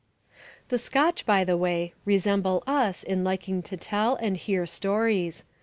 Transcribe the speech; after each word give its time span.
The 0.69 0.79
Scotch, 0.79 1.27
by 1.27 1.43
the 1.43 1.55
way, 1.55 1.93
resemble 2.05 2.63
us 2.65 3.03
in 3.03 3.23
liking 3.23 3.61
to 3.61 3.77
tell 3.77 4.15
and 4.15 4.35
hear 4.35 4.65
stories. 4.65 5.43